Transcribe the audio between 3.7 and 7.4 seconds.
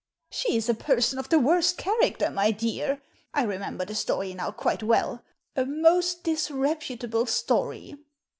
the story now quite well— ^a most dis reputable